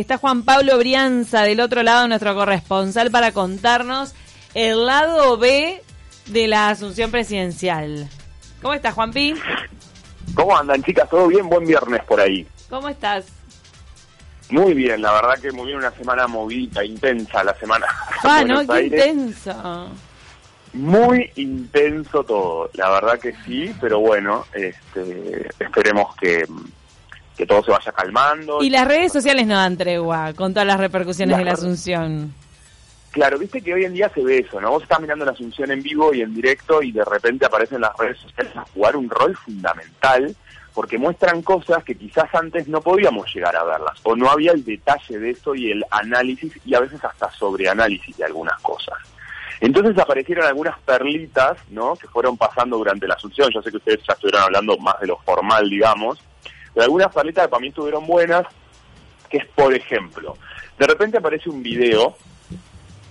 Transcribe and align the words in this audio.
Está 0.00 0.16
Juan 0.16 0.44
Pablo 0.44 0.78
Brianza 0.78 1.42
del 1.42 1.58
otro 1.58 1.82
lado, 1.82 2.06
nuestro 2.06 2.32
corresponsal, 2.32 3.10
para 3.10 3.32
contarnos 3.32 4.14
el 4.54 4.86
lado 4.86 5.36
B 5.38 5.82
de 6.26 6.46
la 6.46 6.68
asunción 6.68 7.10
presidencial. 7.10 8.08
¿Cómo 8.62 8.74
estás, 8.74 8.94
Juanpi? 8.94 9.34
¿Cómo 10.36 10.56
andan, 10.56 10.84
chicas? 10.84 11.08
¿Todo 11.10 11.26
bien? 11.26 11.48
Buen 11.48 11.66
viernes 11.66 12.04
por 12.04 12.20
ahí. 12.20 12.46
¿Cómo 12.70 12.88
estás? 12.88 13.26
Muy 14.50 14.72
bien, 14.72 15.02
la 15.02 15.14
verdad 15.14 15.34
que 15.42 15.50
muy 15.50 15.66
bien, 15.66 15.78
una 15.78 15.90
semana 15.90 16.28
movida, 16.28 16.84
intensa 16.84 17.42
la 17.42 17.54
semana. 17.58 17.86
Ah, 18.22 18.44
no, 18.44 18.64
qué 18.68 18.82
intenso. 18.84 19.88
Muy 20.74 21.28
intenso 21.34 22.22
todo, 22.22 22.70
la 22.74 22.88
verdad 22.90 23.18
que 23.18 23.34
sí, 23.44 23.74
pero 23.80 23.98
bueno, 23.98 24.46
este, 24.52 25.48
esperemos 25.58 26.14
que, 26.14 26.46
que 27.38 27.46
todo 27.46 27.62
se 27.62 27.70
vaya 27.70 27.92
calmando. 27.92 28.60
Y 28.60 28.68
las 28.68 28.86
redes 28.86 29.12
sociales 29.12 29.46
no 29.46 29.54
dan 29.54 29.76
tregua 29.76 30.32
con 30.34 30.52
todas 30.52 30.66
las 30.66 30.80
repercusiones 30.80 31.30
Las 31.30 31.38
de 31.38 31.44
la 31.44 31.52
Asunción. 31.52 32.34
Claro, 33.12 33.38
viste 33.38 33.62
que 33.62 33.72
hoy 33.72 33.84
en 33.84 33.94
día 33.94 34.10
se 34.12 34.22
ve 34.22 34.38
eso, 34.38 34.60
¿no? 34.60 34.70
Vos 34.70 34.82
estás 34.82 35.00
mirando 35.00 35.24
la 35.24 35.30
Asunción 35.30 35.70
en 35.70 35.80
vivo 35.80 36.12
y 36.12 36.20
en 36.20 36.34
directo 36.34 36.82
y 36.82 36.90
de 36.90 37.04
repente 37.04 37.46
aparecen 37.46 37.80
las 37.80 37.96
redes 37.96 38.18
sociales 38.18 38.54
a 38.56 38.64
jugar 38.74 38.96
un 38.96 39.08
rol 39.08 39.36
fundamental 39.36 40.34
porque 40.74 40.98
muestran 40.98 41.42
cosas 41.42 41.82
que 41.84 41.94
quizás 41.94 42.32
antes 42.34 42.68
no 42.68 42.80
podíamos 42.80 43.32
llegar 43.32 43.56
a 43.56 43.64
verlas 43.64 43.98
o 44.02 44.14
no 44.16 44.30
había 44.30 44.52
el 44.52 44.64
detalle 44.64 45.18
de 45.18 45.30
eso 45.30 45.54
y 45.54 45.70
el 45.70 45.84
análisis 45.90 46.52
y 46.64 46.74
a 46.74 46.80
veces 46.80 47.02
hasta 47.04 47.30
sobreanálisis 47.30 48.16
de 48.16 48.24
algunas 48.24 48.60
cosas. 48.60 48.96
Entonces 49.60 49.96
aparecieron 49.98 50.46
algunas 50.46 50.78
perlitas, 50.80 51.56
¿no? 51.70 51.94
Que 51.96 52.06
fueron 52.08 52.36
pasando 52.36 52.78
durante 52.78 53.08
la 53.08 53.14
Asunción. 53.14 53.48
Yo 53.52 53.62
sé 53.62 53.70
que 53.70 53.78
ustedes 53.78 54.00
ya 54.06 54.14
estuvieron 54.14 54.42
hablando 54.42 54.76
más 54.78 55.00
de 55.00 55.08
lo 55.08 55.16
formal, 55.18 55.68
digamos, 55.68 56.18
pero 56.74 56.84
algunas 56.84 57.12
perlitas 57.12 57.44
que 57.44 57.50
para 57.50 57.60
mí 57.60 57.68
estuvieron 57.68 58.06
buenas, 58.06 58.46
que 59.28 59.38
es, 59.38 59.46
por 59.46 59.74
ejemplo, 59.74 60.36
de 60.78 60.86
repente 60.86 61.18
aparece 61.18 61.50
un 61.50 61.62
video 61.62 62.16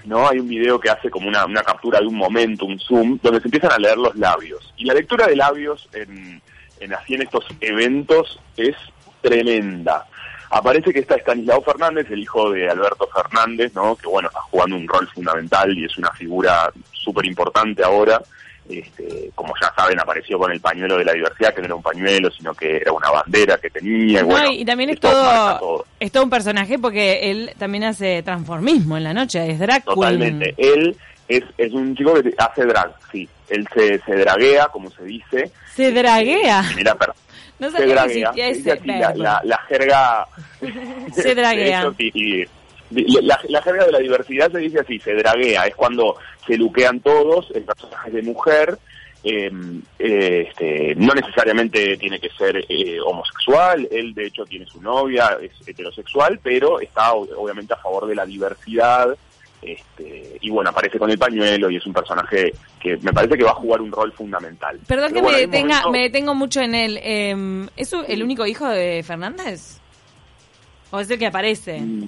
¿no? 0.07 0.27
Hay 0.27 0.39
un 0.39 0.47
video 0.47 0.79
que 0.79 0.89
hace 0.89 1.09
como 1.09 1.27
una, 1.27 1.45
una 1.45 1.61
captura 1.63 1.99
de 1.99 2.07
un 2.07 2.15
momento, 2.15 2.65
un 2.65 2.79
zoom, 2.79 3.19
donde 3.21 3.41
se 3.41 3.47
empiezan 3.47 3.73
a 3.73 3.77
leer 3.77 3.97
los 3.97 4.15
labios. 4.15 4.73
Y 4.77 4.85
la 4.85 4.93
lectura 4.93 5.27
de 5.27 5.35
labios 5.35 5.87
en, 5.93 6.41
en 6.79 6.93
así 6.93 7.15
en 7.15 7.23
estos 7.23 7.45
eventos 7.59 8.39
es 8.55 8.75
tremenda. 9.21 10.07
Aparece 10.49 10.93
que 10.93 10.99
está 10.99 11.15
Estanislao 11.15 11.61
Fernández, 11.61 12.09
el 12.09 12.19
hijo 12.19 12.51
de 12.51 12.69
Alberto 12.69 13.09
Fernández, 13.13 13.73
¿no? 13.75 13.97
Que 13.97 14.07
bueno, 14.07 14.29
está 14.29 14.39
jugando 14.41 14.77
un 14.77 14.87
rol 14.87 15.07
fundamental 15.09 15.77
y 15.77 15.83
es 15.83 15.97
una 15.97 16.11
figura 16.13 16.71
súper 16.93 17.25
importante 17.25 17.83
ahora. 17.83 18.21
Este, 18.69 19.31
como 19.33 19.53
ya 19.61 19.73
saben, 19.75 19.99
apareció 19.99 20.37
con 20.37 20.51
el 20.51 20.59
pañuelo 20.59 20.97
de 20.97 21.05
la 21.05 21.13
diversidad, 21.13 21.53
que 21.53 21.61
no 21.61 21.65
era 21.67 21.75
un 21.75 21.81
pañuelo, 21.83 22.29
sino 22.31 22.53
que 22.53 22.77
era 22.77 22.91
una 22.91 23.09
bandera 23.11 23.57
que 23.57 23.69
tenía. 23.69 24.19
Y, 24.19 24.23
No, 24.23 24.27
bueno, 24.27 24.51
y 24.51 24.65
también 24.65 24.89
es 24.89 24.99
todo, 24.99 25.85
es 25.99 26.11
todo 26.11 26.23
un 26.23 26.29
personaje 26.29 26.77
porque 26.79 27.31
él 27.31 27.51
también 27.57 27.85
hace 27.85 28.21
transformismo 28.23 28.97
en 28.97 29.03
la 29.05 29.13
noche, 29.13 29.49
es 29.51 29.59
drag 29.59 29.83
queen. 29.83 29.95
Totalmente. 29.95 30.53
Él 30.57 30.95
es, 31.27 31.43
es 31.57 31.71
un 31.73 31.95
chico 31.95 32.13
que 32.21 32.33
hace 32.37 32.65
drag, 32.65 32.91
sí. 33.11 33.27
Él 33.49 33.65
se, 33.73 33.99
se 33.99 34.15
draguea, 34.15 34.67
como 34.67 34.91
se 34.91 35.03
dice. 35.05 35.51
Se 35.73 35.91
draguea. 35.91 36.63
Mira, 36.75 36.95
pero 36.95 37.13
No 37.59 37.71
se 37.71 37.85
draguea. 37.85 38.31
ese 38.35 38.79
la, 38.83 38.97
verbo. 39.07 39.23
la, 39.23 39.41
la 39.45 39.57
jerga... 39.69 40.27
Se 41.13 41.33
draguea. 41.33 41.79
Eso 41.83 41.93
sí, 41.97 42.11
y- 42.13 42.41
y 42.41 42.45
la, 42.91 43.39
la 43.49 43.61
jerga 43.61 43.85
de 43.85 43.91
la 43.91 43.99
diversidad 43.99 44.51
se 44.51 44.59
dice 44.59 44.79
así, 44.79 44.99
se 44.99 45.13
draguea. 45.13 45.63
Es 45.67 45.75
cuando 45.75 46.15
se 46.45 46.57
luquean 46.57 46.99
todos, 47.01 47.49
el 47.53 47.63
personaje 47.63 48.11
de 48.11 48.21
mujer... 48.21 48.77
eh, 49.23 49.51
eh, 49.99 50.47
este, 50.47 50.95
no 50.95 51.13
necesariamente 51.13 51.97
tiene 51.97 52.19
que 52.19 52.29
ser 52.29 52.63
eh, 52.69 52.97
homosexual, 53.03 53.85
él 53.91 54.13
de 54.13 54.27
hecho 54.27 54.45
tiene 54.45 54.65
su 54.67 54.79
novia, 54.81 55.37
es 55.41 55.51
heterosexual, 55.67 56.39
pero 56.41 56.79
está 56.79 57.11
obviamente 57.13 57.73
a 57.73 57.77
favor 57.77 58.05
de 58.07 58.15
la 58.15 58.25
diversidad, 58.25 59.17
este, 59.61 60.37
y 60.39 60.49
bueno, 60.49 60.69
aparece 60.69 60.99
con 60.99 61.09
el 61.09 61.17
pañuelo 61.17 61.69
y 61.69 61.75
es 61.77 61.85
un 61.85 61.93
personaje 61.93 62.53
que 62.79 62.95
me 62.97 63.11
parece 63.11 63.35
que 63.37 63.43
va 63.43 63.51
a 63.51 63.55
jugar 63.55 63.81
un 63.81 63.91
rol 63.91 64.13
fundamental. 64.13 64.79
Perdón 64.87 65.09
Pero 65.11 65.15
que 65.15 65.21
bueno, 65.23 65.37
me 65.37 65.41
detenga, 65.41 65.75
momento- 65.81 65.91
me 65.91 66.01
detengo 66.03 66.35
mucho 66.35 66.61
en 66.61 66.75
él. 66.75 66.99
Eh, 67.03 67.65
¿Es 67.75 67.91
el 68.07 68.23
único 68.23 68.45
hijo 68.45 68.67
de 68.69 69.03
Fernández? 69.03 69.79
¿O 70.91 70.99
es 70.99 71.09
el 71.09 71.19
que 71.19 71.25
aparece? 71.25 71.81
Mm, 71.81 72.07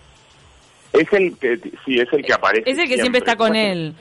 Es 0.94 1.11
el 1.13 1.38
que, 1.38 1.57
sí, 1.85 2.00
es 2.00 2.11
el 2.11 2.23
que 2.25 2.33
aparece. 2.33 2.69
Es 2.69 2.77
el 2.77 2.88
que 2.88 2.97
siempre, 2.97 3.19
está 3.19 3.35
con 3.35 3.55
él. 3.55 3.94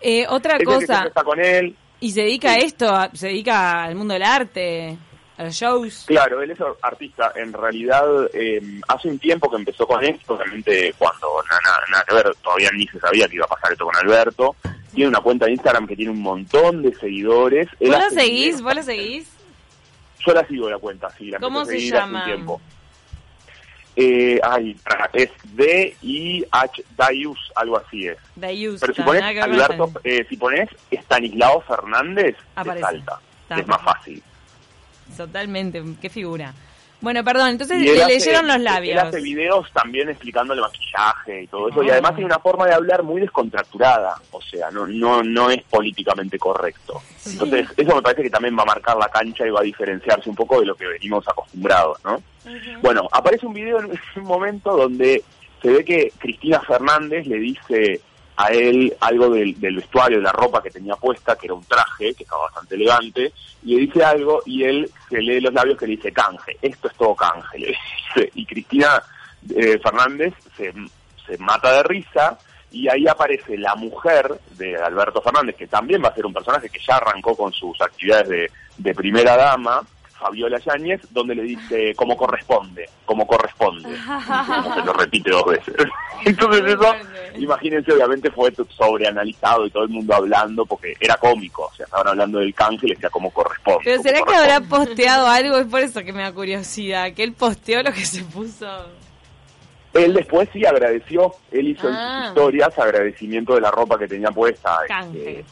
Eh, 0.00 0.26
otra 0.28 0.54
Es 0.54 0.60
el 0.60 0.66
que 0.66 0.74
cosa, 0.74 0.86
siempre 0.86 1.08
está 1.08 1.24
con 1.24 1.40
él. 1.40 1.74
y 2.00 2.10
se 2.10 2.20
dedica 2.22 2.52
a 2.52 2.56
esto, 2.58 2.88
a- 2.94 3.10
se 3.14 3.28
dedica 3.28 3.84
al 3.84 3.94
mundo 3.94 4.12
del 4.14 4.22
arte, 4.22 4.98
a 5.38 5.44
los 5.44 5.54
shows. 5.54 6.04
Claro, 6.06 6.42
él 6.42 6.50
es 6.50 6.58
artista. 6.82 7.32
En 7.34 7.52
realidad, 7.52 8.04
eh, 8.34 8.60
hace 8.88 9.08
un 9.08 9.18
tiempo 9.18 9.50
que 9.50 9.56
empezó 9.56 9.86
con 9.86 10.04
esto, 10.04 10.36
realmente 10.36 10.94
cuando 10.98 11.42
nada, 11.50 11.60
nada, 11.64 11.80
nada 11.90 12.04
que 12.06 12.14
ver, 12.14 12.34
todavía 12.42 12.70
ni 12.72 12.86
se 12.88 13.00
sabía 13.00 13.26
que 13.26 13.36
iba 13.36 13.46
a 13.46 13.48
pasar 13.48 13.72
esto 13.72 13.86
con 13.86 13.96
Alberto. 13.96 14.54
Tiene 14.94 15.08
una 15.08 15.20
cuenta 15.20 15.46
de 15.46 15.52
Instagram 15.52 15.86
que 15.88 15.96
tiene 15.96 16.12
un 16.12 16.20
montón 16.22 16.82
de 16.82 16.94
seguidores. 16.94 17.66
Él 17.80 17.90
¿Vos 17.90 17.98
lo 18.04 18.10
seguís? 18.10 18.60
¿Vos 18.62 18.74
lo 18.76 18.82
seguís? 18.82 19.28
Yo 20.26 20.32
la 20.34 20.46
sigo 20.46 20.70
la 20.70 20.78
cuenta, 20.78 21.10
sí. 21.18 21.30
La 21.30 21.38
¿Cómo 21.40 21.64
se 21.64 21.72
seguir 21.72 21.96
hace 21.96 22.04
un 22.04 22.12
llama? 22.12 22.24
tiempo. 22.26 22.60
Eh, 23.96 24.40
ay, 24.42 24.76
es 25.12 25.30
D-I-H, 25.44 26.84
Dayus, 26.96 27.52
algo 27.54 27.78
así 27.78 28.08
es. 28.08 28.18
Dayus, 28.34 28.80
Pero 28.80 28.94
si 28.94 29.02
pones 29.02 29.22
Alberto, 29.22 29.92
eh, 30.02 30.26
si 30.28 30.36
pones 30.36 30.68
Estanislao 30.90 31.60
Fernández, 31.60 32.36
te 32.62 32.80
salta. 32.80 33.20
Es 33.56 33.66
más 33.66 33.82
fácil. 33.82 34.22
Totalmente, 35.16 35.82
qué 36.00 36.10
figura. 36.10 36.52
Bueno, 37.04 37.22
perdón, 37.22 37.50
entonces 37.50 37.78
le 37.80 37.92
él 37.92 38.02
hace- 38.02 38.12
leyeron 38.14 38.46
los 38.48 38.56
Él 38.56 38.64
labios. 38.64 39.02
hace 39.02 39.20
videos 39.20 39.70
también 39.72 40.08
explicando 40.08 40.54
el 40.54 40.60
maquillaje 40.60 41.42
y 41.42 41.46
todo 41.46 41.68
eso. 41.68 41.82
Y 41.82 41.88
Ah. 41.90 41.92
además 41.92 42.12
tiene 42.16 42.26
una 42.26 42.38
forma 42.40 42.66
de 42.66 42.74
hablar 42.74 43.02
muy 43.04 43.20
descontracturada. 43.20 44.14
O 44.32 44.40
sea, 44.42 44.70
no, 44.72 44.86
no, 44.86 45.22
no 45.22 45.50
es 45.50 45.62
políticamente 45.64 46.38
correcto. 46.38 47.00
Entonces, 47.26 47.68
eso 47.76 47.94
me 47.94 48.02
parece 48.02 48.22
que 48.22 48.30
también 48.30 48.56
va 48.58 48.62
a 48.62 48.66
marcar 48.66 48.96
la 48.96 49.08
cancha 49.08 49.46
y 49.46 49.50
va 49.50 49.60
a 49.60 49.64
diferenciarse 49.64 50.28
un 50.28 50.34
poco 50.36 50.58
de 50.60 50.66
lo 50.66 50.74
que 50.74 50.86
venimos 50.86 51.26
acostumbrados, 51.28 52.02
¿no? 52.04 52.22
Bueno, 52.82 53.08
aparece 53.12 53.46
un 53.46 53.54
video 53.54 53.78
en 53.80 53.90
un 54.16 54.22
momento 54.24 54.76
donde 54.76 55.22
se 55.62 55.70
ve 55.70 55.84
que 55.84 56.12
Cristina 56.18 56.60
Fernández 56.60 57.26
le 57.26 57.36
dice 57.38 58.00
a 58.36 58.48
él 58.48 58.94
algo 59.00 59.30
del, 59.30 59.58
del 59.60 59.76
vestuario, 59.76 60.18
de 60.18 60.24
la 60.24 60.32
ropa 60.32 60.62
que 60.62 60.70
tenía 60.70 60.96
puesta, 60.96 61.36
que 61.36 61.46
era 61.46 61.54
un 61.54 61.64
traje, 61.64 62.14
que 62.14 62.24
estaba 62.24 62.42
bastante 62.42 62.74
elegante, 62.74 63.32
y 63.62 63.74
le 63.74 63.80
dice 63.82 64.04
algo 64.04 64.42
y 64.44 64.64
él 64.64 64.90
se 65.08 65.20
lee 65.20 65.40
los 65.40 65.54
labios 65.54 65.78
que 65.78 65.86
le 65.86 65.96
dice 65.96 66.12
canje, 66.12 66.56
esto 66.60 66.88
es 66.88 66.96
todo 66.96 67.14
canje. 67.14 67.74
Y 68.34 68.46
Cristina 68.46 69.02
eh, 69.54 69.78
Fernández 69.82 70.34
se, 70.56 70.72
se 71.26 71.38
mata 71.38 71.72
de 71.72 71.82
risa 71.82 72.38
y 72.70 72.88
ahí 72.88 73.06
aparece 73.06 73.56
la 73.56 73.74
mujer 73.76 74.40
de 74.52 74.76
Alberto 74.76 75.22
Fernández, 75.22 75.56
que 75.56 75.66
también 75.66 76.02
va 76.02 76.08
a 76.08 76.14
ser 76.14 76.26
un 76.26 76.32
personaje 76.32 76.68
que 76.68 76.80
ya 76.80 76.96
arrancó 76.96 77.36
con 77.36 77.52
sus 77.52 77.80
actividades 77.80 78.28
de, 78.28 78.50
de 78.78 78.94
primera 78.94 79.36
dama, 79.36 79.80
Fabiola 80.18 80.58
Yáñez, 80.58 81.00
donde 81.10 81.34
le 81.34 81.42
dice 81.42 81.92
como 81.96 82.16
corresponde, 82.16 82.88
como 83.04 83.26
corresponde. 83.26 83.88
Se 84.74 84.82
lo 84.84 84.92
repite 84.94 85.30
dos 85.30 85.44
veces. 85.46 85.74
Entonces 86.24 86.62
eso, 86.66 86.94
imagínense, 87.36 87.92
obviamente 87.92 88.30
fue 88.30 88.52
sobreanalizado 88.76 89.66
y 89.66 89.70
todo 89.70 89.82
el 89.82 89.90
mundo 89.90 90.14
hablando 90.14 90.64
porque 90.64 90.94
era 91.00 91.16
cómico. 91.16 91.64
O 91.70 91.74
sea, 91.74 91.84
estaban 91.84 92.08
hablando 92.08 92.38
del 92.38 92.54
canje 92.54 92.86
y 92.86 92.88
le 92.90 92.94
decía 92.94 93.10
como 93.10 93.30
corresponde. 93.30 93.80
Pero 93.84 94.02
¿será 94.02 94.20
que 94.22 94.34
habrá 94.34 94.60
posteado 94.60 95.26
algo? 95.26 95.58
Es 95.58 95.66
por 95.66 95.80
eso 95.80 96.00
que 96.02 96.12
me 96.12 96.22
da 96.22 96.32
curiosidad, 96.32 97.12
que 97.12 97.22
él 97.24 97.32
posteó 97.32 97.82
lo 97.82 97.92
que 97.92 98.04
se 98.04 98.22
puso. 98.24 98.66
Él 99.92 100.12
después 100.14 100.48
sí 100.52 100.64
agradeció, 100.66 101.34
él 101.52 101.68
hizo 101.68 101.88
en 101.88 101.94
Ah. 101.94 102.18
sus 102.22 102.28
historias 102.30 102.78
agradecimiento 102.78 103.54
de 103.54 103.60
la 103.60 103.70
ropa 103.70 103.96
que 103.98 104.08
tenía 104.08 104.30
puesta. 104.30 104.76
Canje. 104.88 105.40
este, 105.40 105.44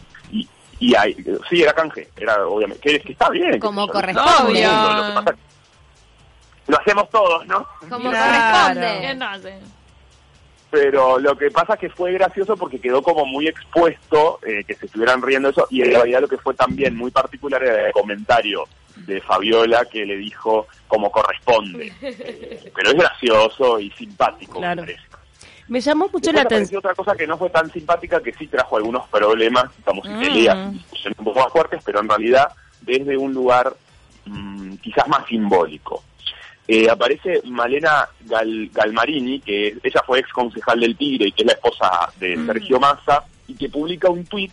y, 0.83 0.95
ahí, 0.97 1.17
sí, 1.49 1.63
era 1.63 1.73
canje, 1.73 2.09
era 2.17 2.47
obviamente, 2.47 2.81
que, 2.83 3.01
que 3.01 3.13
está 3.13 3.31
bien. 3.31 3.59
Como 3.61 3.87
que- 3.87 3.93
corresponde. 3.93 4.63
Lo 4.63 5.07
que 5.07 5.13
pasa- 5.15 5.37
lo 6.69 6.79
hacemos 6.81 7.11
todos, 7.11 7.47
¿no? 7.47 7.67
Como 7.89 8.11
pero 10.71 11.19
lo 11.19 11.37
que 11.37 11.51
pasa 11.51 11.75
es 11.75 11.81
que 11.81 11.91
fue 11.91 12.13
gracioso 12.13 12.57
porque 12.57 12.81
quedó 12.81 13.03
como 13.03 13.27
muy 13.27 13.47
expuesto 13.47 14.39
eh, 14.47 14.65
que 14.65 14.75
se 14.75 14.87
estuvieran 14.87 15.21
riendo 15.21 15.51
eso 15.51 15.67
y 15.69 15.83
en 15.83 15.91
realidad 15.91 16.23
lo 16.23 16.29
que 16.29 16.39
fue 16.39 16.55
también 16.55 16.97
muy 16.97 17.11
particular 17.11 17.63
era 17.63 17.89
el 17.89 17.93
comentario 17.93 18.65
de 18.97 19.21
Fabiola 19.21 19.85
que 19.85 20.07
le 20.07 20.17
dijo 20.17 20.67
como 20.89 21.11
corresponde 21.13 21.93
pero 22.75 22.89
es 22.91 22.95
gracioso 22.95 23.79
y 23.81 23.91
simpático 23.91 24.55
me 24.55 24.67
Claro. 24.67 24.83
parece. 24.83 25.03
Me 25.73 25.81
llamó 25.81 26.05
mucho 26.13 26.19
Después 26.31 26.35
la 26.35 26.43
atención. 26.43 26.79
otra 26.81 26.95
cosa 26.95 27.17
que 27.17 27.27
no 27.27 27.39
fue 27.39 27.49
tan 27.49 27.71
simpática 27.73 28.21
que 28.23 28.33
sí 28.35 28.47
trajo 28.47 28.77
algunos 28.77 29.09
problemas 29.09 29.65
digamos 29.79 30.05
y 30.05 30.11
Mm. 30.11 30.21
peleas 30.21 30.73
discusiones 30.73 31.19
un 31.19 31.25
poco 31.25 31.41
más 31.41 31.51
fuertes 31.53 31.81
pero 31.85 32.01
en 32.01 32.09
realidad 32.11 32.49
desde 32.83 33.17
un 33.17 33.33
lugar 33.33 33.75
mm, 34.27 34.75
quizás 34.77 35.09
más 35.09 35.27
simbólico 35.27 36.05
eh, 36.69 36.89
aparece 36.91 37.41
Malena 37.47 38.09
Gal- 38.27 38.71
Galmarini, 38.73 39.41
que 39.41 39.77
ella 39.83 40.03
fue 40.07 40.21
ex 40.21 40.29
concejal 40.33 40.79
del 40.79 40.97
Tigre 40.97 41.29
y 41.29 41.33
que 41.33 41.43
es 41.43 41.47
la 41.47 41.55
esposa 41.55 41.91
de 42.21 42.37
Mm. 42.37 42.47
Sergio 42.47 42.79
Massa, 42.79 43.25
y 43.49 43.55
que 43.57 43.69
publica 43.69 44.09
un 44.11 44.25
tuit 44.27 44.53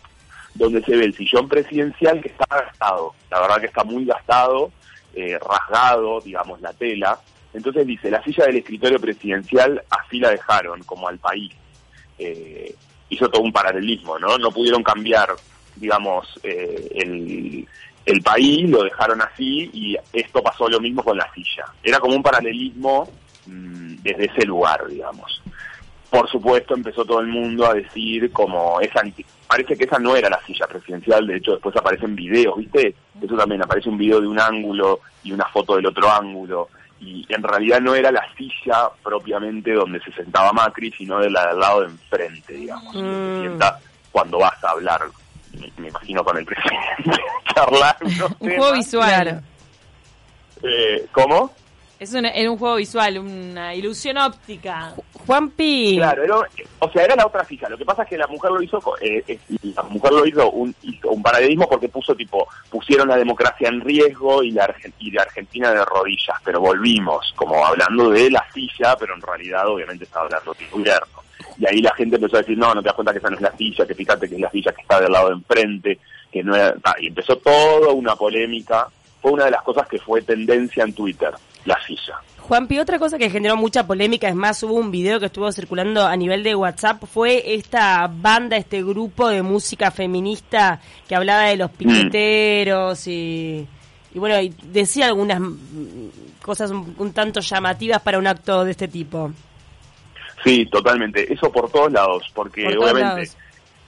donde 0.54 0.82
se 0.82 0.96
ve 0.96 1.04
el 1.04 1.14
sillón 1.14 1.48
presidencial 1.48 2.20
que 2.20 2.28
está 2.28 2.46
gastado. 2.50 3.14
La 3.30 3.40
verdad 3.40 3.60
que 3.60 3.66
está 3.66 3.84
muy 3.84 4.04
gastado, 4.04 4.72
eh, 5.14 5.38
rasgado, 5.38 6.20
digamos, 6.20 6.60
la 6.60 6.72
tela. 6.72 7.18
Entonces 7.52 7.86
dice, 7.86 8.10
la 8.10 8.22
silla 8.22 8.46
del 8.46 8.58
escritorio 8.58 9.00
presidencial 9.00 9.82
así 9.90 10.18
la 10.18 10.30
dejaron, 10.30 10.82
como 10.84 11.08
al 11.08 11.18
país. 11.18 11.52
Eh, 12.18 12.74
hizo 13.08 13.28
todo 13.28 13.42
un 13.42 13.52
paralelismo, 13.52 14.18
¿no? 14.18 14.38
No 14.38 14.50
pudieron 14.50 14.82
cambiar, 14.82 15.30
digamos, 15.76 16.28
eh, 16.42 16.88
el, 16.94 17.66
el 18.06 18.22
país, 18.22 18.68
lo 18.68 18.84
dejaron 18.84 19.20
así 19.20 19.70
y 19.72 19.96
esto 20.12 20.42
pasó 20.42 20.68
lo 20.68 20.80
mismo 20.80 21.02
con 21.02 21.16
la 21.16 21.30
silla. 21.34 21.64
Era 21.82 21.98
como 21.98 22.14
un 22.14 22.22
paralelismo 22.22 23.10
mm, 23.46 23.96
desde 24.02 24.26
ese 24.26 24.46
lugar, 24.46 24.86
digamos. 24.86 25.42
Por 26.08 26.28
supuesto, 26.28 26.74
empezó 26.74 27.04
todo 27.04 27.20
el 27.20 27.28
mundo 27.28 27.66
a 27.66 27.74
decir 27.74 28.32
como 28.32 28.80
esa 28.80 29.02
parece 29.46 29.76
que 29.76 29.84
esa 29.84 29.98
no 29.98 30.16
era 30.16 30.28
la 30.28 30.40
silla 30.44 30.66
presidencial, 30.66 31.26
de 31.26 31.36
hecho 31.36 31.52
después 31.52 31.76
aparecen 31.76 32.14
videos, 32.16 32.56
¿viste? 32.56 32.94
Eso 33.20 33.36
también 33.36 33.62
aparece 33.62 33.88
un 33.88 33.98
video 33.98 34.20
de 34.20 34.26
un 34.26 34.38
ángulo 34.38 35.00
y 35.22 35.32
una 35.32 35.44
foto 35.46 35.76
del 35.76 35.86
otro 35.86 36.10
ángulo 36.10 36.68
y 37.00 37.26
en 37.28 37.42
realidad 37.42 37.80
no 37.80 37.94
era 37.94 38.12
la 38.12 38.24
silla 38.36 38.90
propiamente 39.02 39.72
donde 39.72 40.00
se 40.00 40.12
sentaba 40.12 40.52
Macri, 40.52 40.92
sino 40.92 41.18
de 41.18 41.30
la 41.30 41.46
del 41.48 41.58
lado 41.58 41.80
de 41.80 41.86
enfrente, 41.86 42.52
digamos, 42.54 42.92
se 42.92 42.98
Mm. 43.00 43.40
sienta 43.40 43.78
cuando 44.12 44.38
vas 44.38 44.62
a 44.64 44.70
hablar, 44.70 45.00
me, 45.58 45.72
me 45.78 45.88
imagino 45.88 46.22
con 46.24 46.36
el 46.36 46.44
presidente, 46.46 47.22
charlar 47.54 47.96
Un 48.38 48.48
juego 48.50 48.72
visual. 48.72 49.42
Eh, 50.62 51.06
¿Cómo? 51.12 51.52
Es 52.00 52.14
una- 52.14 52.30
era 52.30 52.50
un 52.50 52.56
juego 52.56 52.76
visual, 52.76 53.18
una 53.18 53.74
ilusión 53.74 54.16
óptica. 54.16 54.94
Juanpi, 55.26 55.96
Claro, 55.98 56.24
era- 56.24 56.36
o 56.78 56.90
sea, 56.90 57.04
era 57.04 57.14
la 57.14 57.26
otra 57.26 57.44
silla. 57.44 57.68
Lo 57.68 57.76
que 57.76 57.84
pasa 57.84 58.04
es 58.04 58.08
que 58.08 58.16
la 58.16 58.26
mujer 58.26 58.50
lo 58.52 58.62
hizo, 58.62 58.80
co- 58.80 58.96
eh, 59.02 59.22
eh, 59.28 59.38
la 59.76 59.82
mujer 59.82 60.12
lo 60.12 60.26
hizo 60.26 60.50
un, 60.50 60.74
hizo 60.82 61.10
un 61.10 61.22
paralelismo 61.22 61.68
porque 61.68 61.90
puso 61.90 62.14
tipo, 62.14 62.48
pusieron 62.70 63.08
la 63.08 63.16
democracia 63.18 63.68
en 63.68 63.82
riesgo 63.82 64.42
y 64.42 64.50
la, 64.52 64.66
Argen- 64.66 64.94
y 64.98 65.10
la 65.10 65.22
Argentina 65.22 65.70
de 65.72 65.84
rodillas, 65.84 66.36
pero 66.42 66.58
volvimos, 66.60 67.32
como 67.36 67.64
hablando 67.66 68.08
de 68.10 68.30
la 68.30 68.44
silla, 68.54 68.96
pero 68.98 69.14
en 69.14 69.20
realidad 69.20 69.68
obviamente 69.68 70.04
estaba 70.04 70.24
hablando 70.24 70.54
de 70.54 70.66
gobierno. 70.70 71.20
Y 71.58 71.66
ahí 71.68 71.82
la 71.82 71.94
gente 71.94 72.16
empezó 72.16 72.36
a 72.36 72.40
decir, 72.40 72.56
no, 72.56 72.74
no 72.74 72.80
te 72.80 72.86
das 72.86 72.94
cuenta 72.94 73.12
que 73.12 73.18
esa 73.18 73.28
no 73.28 73.36
es 73.36 73.42
la 73.42 73.54
silla, 73.56 73.86
que 73.86 73.94
fíjate 73.94 74.26
que 74.26 74.36
es 74.36 74.40
la 74.40 74.50
silla 74.50 74.72
que 74.72 74.80
está 74.80 74.98
del 75.00 75.12
lado 75.12 75.28
de 75.28 75.34
enfrente, 75.34 75.98
que 76.32 76.42
no 76.42 76.56
era... 76.56 76.74
Y 76.98 77.08
empezó 77.08 77.36
toda 77.36 77.92
una 77.92 78.16
polémica. 78.16 78.88
Fue 79.20 79.32
una 79.32 79.44
de 79.44 79.50
las 79.50 79.62
cosas 79.62 79.86
que 79.86 79.98
fue 79.98 80.22
tendencia 80.22 80.82
en 80.82 80.94
Twitter, 80.94 81.30
la 81.64 81.78
silla. 81.86 82.20
Juanpi, 82.38 82.78
otra 82.78 82.98
cosa 82.98 83.16
que 83.16 83.30
generó 83.30 83.56
mucha 83.56 83.86
polémica, 83.86 84.28
es 84.28 84.34
más, 84.34 84.62
hubo 84.64 84.74
un 84.74 84.90
video 84.90 85.20
que 85.20 85.26
estuvo 85.26 85.52
circulando 85.52 86.04
a 86.04 86.16
nivel 86.16 86.42
de 86.42 86.54
WhatsApp, 86.56 87.04
fue 87.04 87.54
esta 87.54 88.10
banda, 88.12 88.56
este 88.56 88.82
grupo 88.82 89.28
de 89.28 89.42
música 89.42 89.90
feminista 89.92 90.80
que 91.08 91.14
hablaba 91.14 91.42
de 91.44 91.56
los 91.56 91.70
piqueteros 91.70 93.06
y, 93.06 93.68
y 94.12 94.18
bueno, 94.18 94.40
y 94.40 94.52
decía 94.64 95.06
algunas 95.06 95.38
mm, 95.40 96.08
cosas 96.42 96.72
un, 96.72 96.92
un 96.98 97.12
tanto 97.12 97.40
llamativas 97.40 98.02
para 98.02 98.18
un 98.18 98.26
acto 98.26 98.64
de 98.64 98.72
este 98.72 98.88
tipo. 98.88 99.30
Sí, 100.42 100.66
totalmente. 100.66 101.32
Eso 101.32 101.52
por 101.52 101.70
todos 101.70 101.92
lados, 101.92 102.24
porque 102.34 102.64
Por 102.64 102.74
todos 102.74 102.92
obviamente 102.92 103.14
lados. 103.14 103.36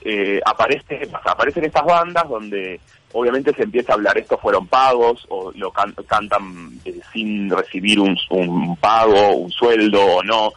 Eh, 0.05 0.41
aparece, 0.45 1.07
aparecen 1.25 1.65
estas 1.65 1.85
bandas 1.85 2.27
donde 2.27 2.79
obviamente 3.13 3.53
se 3.53 3.63
empieza 3.63 3.91
a 3.93 3.95
hablar, 3.95 4.17
estos 4.17 4.39
fueron 4.41 4.67
pagos, 4.67 5.25
o 5.29 5.51
lo 5.55 5.71
can- 5.71 5.95
cantan 6.07 6.71
eh, 6.85 6.99
sin 7.11 7.49
recibir 7.49 7.99
un, 7.99 8.17
un 8.29 8.75
pago, 8.77 9.31
un 9.35 9.51
sueldo 9.51 10.01
o 10.03 10.23
no. 10.23 10.51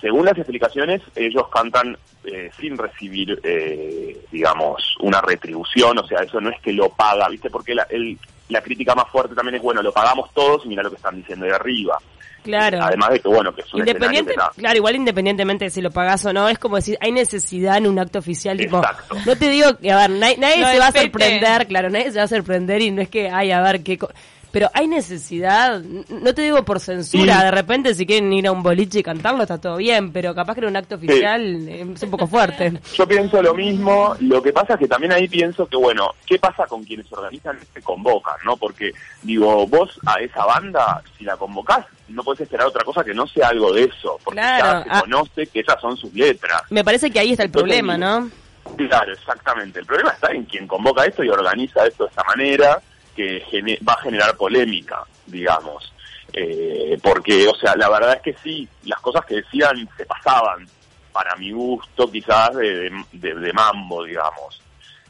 Según 0.00 0.24
las 0.24 0.36
explicaciones, 0.38 1.02
ellos 1.14 1.46
cantan 1.48 1.96
eh, 2.24 2.50
sin 2.58 2.76
recibir, 2.76 3.38
eh, 3.44 4.18
digamos, 4.32 4.96
una 5.00 5.20
retribución, 5.20 5.98
o 5.98 6.06
sea, 6.06 6.20
eso 6.20 6.40
no 6.40 6.50
es 6.50 6.60
que 6.60 6.72
lo 6.72 6.88
paga, 6.90 7.28
¿viste? 7.28 7.50
Porque 7.50 7.74
la, 7.74 7.84
el- 7.90 8.18
la 8.48 8.62
crítica 8.62 8.94
más 8.96 9.08
fuerte 9.08 9.34
también 9.36 9.54
es, 9.56 9.62
bueno, 9.62 9.80
lo 9.80 9.92
pagamos 9.92 10.32
todos 10.34 10.64
y 10.64 10.68
mira 10.68 10.82
lo 10.82 10.90
que 10.90 10.96
están 10.96 11.16
diciendo 11.16 11.46
de 11.46 11.52
arriba. 11.54 11.98
Claro. 12.42 12.78
Además 12.82 13.10
de 13.10 13.20
que, 13.20 13.28
bueno, 13.28 13.54
que 13.54 13.60
es 13.60 13.66
un 13.74 13.80
escenario 13.82 13.92
Independiente, 13.92 14.34
que 14.34 14.40
está- 14.40 14.50
claro, 14.56 14.76
igual 14.76 14.96
independientemente 14.96 15.64
de 15.66 15.70
si 15.70 15.80
lo 15.80 15.90
pagás 15.90 16.24
o 16.24 16.32
no, 16.32 16.48
es 16.48 16.58
como 16.58 16.76
decir, 16.76 16.96
hay 17.00 17.12
necesidad 17.12 17.76
en 17.76 17.86
un 17.86 17.98
acto 17.98 18.18
oficial, 18.18 18.56
tipo, 18.56 18.78
Exacto. 18.78 19.16
no 19.26 19.36
te 19.36 19.48
digo 19.50 19.76
que, 19.76 19.90
a 19.92 19.96
ver, 19.96 20.10
nadie, 20.10 20.36
se 20.64 20.78
va 20.78 20.86
a 20.88 20.92
sorprender, 20.92 21.66
claro, 21.66 21.90
nadie 21.90 22.10
se 22.12 22.18
va 22.18 22.24
a 22.24 22.28
sorprender 22.28 22.80
y 22.82 22.90
no 22.90 23.02
es 23.02 23.08
que, 23.08 23.28
ay, 23.30 23.52
a 23.52 23.60
ver, 23.60 23.82
qué... 23.82 23.98
co- 23.98 24.10
Pero 24.52 24.68
hay 24.74 24.86
necesidad, 24.88 25.80
no 25.80 26.34
te 26.34 26.42
digo 26.42 26.64
por 26.64 26.80
censura, 26.80 27.38
Sí. 27.38 27.44
de 27.44 27.50
repente 27.50 27.94
si 27.94 28.06
quieren 28.06 28.32
ir 28.32 28.46
a 28.46 28.52
un 28.52 28.62
boliche 28.62 28.98
y 28.98 29.02
cantarlo 29.02 29.42
está 29.42 29.58
todo 29.60 29.76
bien, 29.76 30.12
pero 30.12 30.34
capaz 30.34 30.54
que 30.54 30.60
en 30.60 30.66
un 30.66 30.76
acto 30.76 30.96
oficial 30.96 31.68
eh, 31.68 31.86
es 31.94 32.02
un 32.02 32.10
poco 32.10 32.26
fuerte. 32.26 32.72
Yo 32.96 33.06
pienso 33.06 33.40
lo 33.42 33.54
mismo, 33.54 34.16
lo 34.20 34.42
que 34.42 34.52
pasa 34.52 34.74
es 34.74 34.80
que 34.80 34.88
también 34.88 35.12
ahí 35.12 35.28
pienso 35.28 35.66
que, 35.66 35.76
bueno, 35.76 36.10
¿qué 36.26 36.38
pasa 36.38 36.66
con 36.66 36.82
quienes 36.84 37.10
organizan 37.12 37.58
y 37.62 37.66
se 37.74 37.82
convocan, 37.82 38.34
no? 38.44 38.56
Porque, 38.56 38.92
digo, 39.22 39.66
vos 39.66 39.98
a 40.06 40.14
esa 40.20 40.44
banda, 40.44 41.02
si 41.16 41.24
la 41.24 41.36
convocás, 41.36 41.86
no 42.08 42.24
podés 42.24 42.40
esperar 42.40 42.66
otra 42.66 42.82
cosa 42.84 43.04
que 43.04 43.14
no 43.14 43.26
sea 43.28 43.48
algo 43.48 43.72
de 43.72 43.84
eso, 43.84 44.18
porque 44.24 44.40
Claro, 44.40 44.64
ya 44.80 44.82
se 44.84 44.90
ah. 44.90 45.00
conoce 45.02 45.46
que 45.46 45.60
esas 45.60 45.80
son 45.80 45.96
sus 45.96 46.12
letras. 46.14 46.62
Me 46.70 46.82
parece 46.84 47.10
que 47.10 47.20
ahí 47.20 47.30
está 47.30 47.44
el 47.44 47.48
Entonces, 47.48 47.68
problema, 47.80 47.96
¿no? 47.96 48.30
Claro, 48.76 49.12
exactamente. 49.12 49.80
El 49.80 49.86
problema 49.86 50.10
está 50.10 50.32
en 50.32 50.44
quien 50.44 50.66
convoca 50.66 51.04
esto 51.04 51.24
y 51.24 51.28
organiza 51.28 51.86
esto 51.86 52.04
de 52.04 52.10
esta 52.10 52.24
manera, 52.24 52.80
que 53.14 53.42
va 53.86 53.94
a 53.94 54.02
generar 54.02 54.36
polémica, 54.36 55.02
digamos. 55.26 55.92
Eh, 56.32 56.98
porque, 57.02 57.48
o 57.48 57.54
sea, 57.56 57.74
la 57.76 57.88
verdad 57.88 58.14
es 58.14 58.22
que 58.22 58.36
sí, 58.42 58.68
las 58.84 59.00
cosas 59.00 59.24
que 59.26 59.36
decían 59.36 59.88
se 59.96 60.06
pasaban, 60.06 60.66
para 61.12 61.34
mi 61.36 61.50
gusto, 61.50 62.10
quizás 62.10 62.54
de, 62.54 62.88
de- 62.88 63.04
de- 63.12 63.34
de 63.34 63.52
mambo, 63.52 64.04
digamos. 64.04 64.62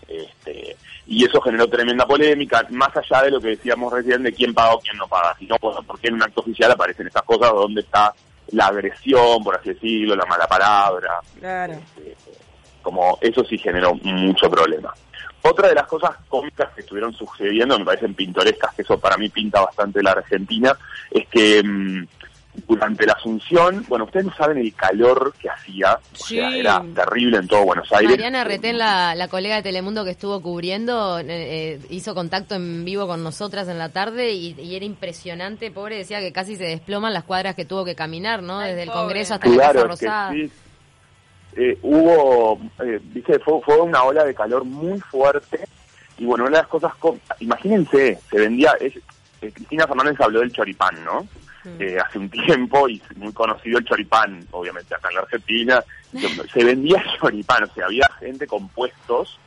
Este, 0.09 0.77
y 1.07 1.25
eso 1.25 1.41
generó 1.41 1.69
tremenda 1.69 2.07
polémica, 2.07 2.67
más 2.71 2.91
allá 2.97 3.23
de 3.23 3.31
lo 3.31 3.41
que 3.41 3.49
decíamos 3.49 3.93
recién 3.93 4.23
de 4.23 4.33
quién 4.33 4.53
paga 4.55 4.75
o 4.75 4.81
quién 4.81 4.97
no 4.97 5.07
paga, 5.07 5.37
sino 5.39 5.57
bueno, 5.61 5.83
porque 5.83 6.09
en 6.09 6.15
un 6.15 6.23
acto 6.23 6.41
oficial 6.41 6.73
aparecen 6.73 7.07
estas 7.07 7.23
cosas 7.23 7.53
donde 7.53 7.83
está 7.83 8.13
la 8.53 8.67
agresión, 8.67 9.45
por 9.45 9.57
así 9.57 9.69
decirlo, 9.75 10.17
la 10.17 10.25
mala 10.27 10.47
palabra, 10.49 11.21
Claro. 11.39 11.75
este, 11.75 12.17
como 12.83 13.19
eso 13.21 13.45
sí 13.45 13.59
generó 13.59 13.95
mucho 14.03 14.51
problema. 14.51 14.93
Otra 15.43 15.69
de 15.69 15.75
las 15.75 15.87
cosas 15.87 16.11
cómicas 16.29 16.69
que 16.75 16.83
estuvieron 16.83 17.15
sucediendo, 17.15 17.79
me 17.79 17.85
parecen 17.85 18.15
pintorescas, 18.15 18.75
que 18.75 18.83
eso 18.83 18.99
para 18.99 19.17
mí 19.17 19.29
pinta 19.31 19.61
bastante 19.63 20.03
la 20.03 20.13
Argentina, 20.13 20.77
es 21.11 21.27
que 21.29 21.63
mm, 21.63 22.07
durante 22.69 23.07
la 23.07 23.15
Asunción, 23.15 23.87
bueno, 23.89 24.05
ustedes 24.05 24.27
no 24.27 24.35
saben 24.35 24.59
el 24.59 24.75
calor 24.75 25.33
que 25.41 25.49
hacía, 25.49 25.95
o 25.95 26.17
Sí. 26.17 26.35
sea, 26.37 26.55
era 26.55 26.83
terrible 26.95 27.39
en 27.39 27.49
todo 27.49 27.65
Buenos 27.65 27.91
Aires. 27.93 28.11
Mariana 28.11 28.45
Retén, 28.45 28.77
la, 28.77 29.15
la 29.15 29.29
colega 29.29 29.57
de 29.57 29.63
Telemundo 29.63 30.05
que 30.05 30.11
estuvo 30.11 30.43
cubriendo, 30.43 31.21
eh, 31.21 31.25
eh, 31.29 31.81
hizo 31.89 32.15
contacto 32.15 32.57
en 32.57 32.85
vivo 32.85 33.07
con 33.07 33.23
nosotras 33.23 33.67
en 33.69 33.79
la 33.79 33.89
tarde 33.89 34.33
y, 34.33 34.55
y 34.61 34.75
era 34.77 34.85
impresionante, 34.85 35.71
pobre, 35.71 35.97
decía 35.97 36.21
que 36.21 36.33
casi 36.33 36.57
se 36.57 36.65
desploman 36.65 37.15
las 37.15 37.25
cuadras 37.25 37.55
que 37.55 37.65
tuvo 37.65 37.85
que 37.85 37.95
caminar, 37.95 38.43
¿no? 38.43 38.59
Ay, 38.59 38.71
Desde 38.71 38.83
el. 38.83 38.91
Congreso 38.91 39.35
hasta 39.35 39.49
la 39.49 39.55
Claro, 39.55 39.73
Casa 39.73 39.95
es 39.95 40.01
que 40.01 40.07
Rosada. 40.07 40.33
sí. 40.33 40.51
Eh, 41.57 41.79
hubo, 41.83 42.61
eh, 42.85 43.01
dice, 43.13 43.39
fue, 43.41 43.61
fue 43.63 43.77
una 43.81 44.03
ola 44.05 44.25
de 44.25 44.35
calor 44.35 44.65
muy 44.65 45.01
fuerte 45.01 45.67
y 46.19 46.25
bueno, 46.25 46.45
una 46.45 46.59
de 46.59 46.63
las 46.63 46.69
cosas, 46.69 46.93
imagínense, 47.41 48.19
se 48.31 48.39
vendía, 48.39 48.73
es, 48.81 48.97
eh, 49.43 49.51
Cristina 49.53 49.87
Fernández 49.87 50.21
habló 50.21 50.41
del 50.41 50.53
choripán, 50.53 51.03
¿no? 51.05 51.27
Eh, 51.79 51.99
hace 51.99 52.19
un 52.19 52.31
tiempo 52.31 52.89
y 52.89 53.03
muy 53.17 53.33
conocido 53.33 53.79
el 53.79 53.85
choripán, 53.85 54.47
obviamente 54.53 54.95
acá 54.95 55.09
en 55.11 55.15
la 55.17 55.21
Argentina, 55.23 55.85
se 56.53 56.65
vendía 56.65 57.03
choripán, 57.21 57.65
o 57.65 57.75
sea, 57.75 57.87
había 57.87 58.09
gente 58.19 58.47
con 58.47 58.69
puestos 58.69 59.39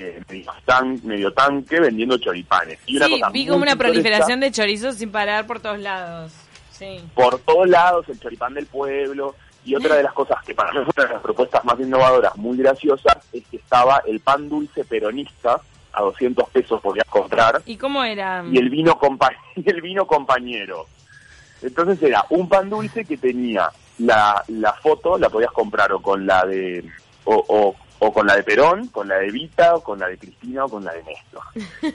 eh, 0.00 0.20
medio, 0.28 0.52
tan- 0.64 0.98
medio 1.04 1.32
tanque 1.32 1.78
vendiendo 1.78 2.16
choripanes. 2.18 2.78
Y 2.86 2.96
una 2.96 3.06
Sí, 3.06 3.12
cosa 3.20 3.30
vi 3.30 3.46
como 3.46 3.62
una 3.62 3.76
proliferación 3.76 4.40
de 4.40 4.50
chorizos 4.50 4.96
sin 4.96 5.12
parar 5.12 5.46
por 5.46 5.60
todos 5.60 5.78
lados. 5.78 6.32
Sí. 6.72 6.98
por 7.14 7.38
todos 7.40 7.68
lados 7.68 8.08
el 8.08 8.18
choripán 8.18 8.54
del 8.54 8.64
pueblo. 8.66 9.36
Y 9.64 9.74
otra 9.74 9.96
de 9.96 10.02
las 10.02 10.12
cosas 10.12 10.42
que 10.44 10.54
para 10.54 10.72
mí 10.72 10.78
fue 10.84 10.92
una 10.96 11.06
de 11.06 11.14
las 11.14 11.22
propuestas 11.22 11.64
más 11.64 11.78
innovadoras, 11.78 12.36
muy 12.36 12.56
graciosas, 12.56 13.18
es 13.32 13.44
que 13.46 13.58
estaba 13.58 14.02
el 14.06 14.20
pan 14.20 14.48
dulce 14.48 14.84
peronista, 14.84 15.60
a 15.92 16.02
200 16.02 16.48
pesos 16.50 16.80
podías 16.80 17.06
comprar, 17.06 17.62
¿Y 17.66 17.76
cómo 17.76 18.04
era? 18.04 18.44
y 18.50 18.58
el 18.58 18.70
vino, 18.70 18.98
compa 18.98 19.30
y 19.56 19.68
el 19.68 19.80
vino 19.82 20.06
compañero. 20.06 20.86
Entonces 21.62 22.02
era 22.02 22.24
un 22.30 22.48
pan 22.48 22.70
dulce 22.70 23.04
que 23.04 23.16
tenía 23.16 23.70
la, 23.98 24.42
la 24.48 24.72
foto, 24.74 25.18
la 25.18 25.28
podías 25.28 25.52
comprar 25.52 25.92
o 25.92 26.00
con 26.00 26.26
la 26.26 26.46
de 26.46 26.84
o, 27.24 27.44
o, 27.48 27.76
o 28.02 28.12
con 28.12 28.26
la 28.26 28.34
de 28.36 28.42
Perón, 28.42 28.88
con 28.88 29.06
la 29.08 29.16
de 29.16 29.30
Vita, 29.30 29.74
o 29.76 29.82
con 29.82 29.98
la 29.98 30.08
de 30.08 30.16
Cristina, 30.18 30.64
o 30.64 30.68
con 30.68 30.82
la 30.84 30.92
de 30.92 31.02
Néstor. 31.04 31.42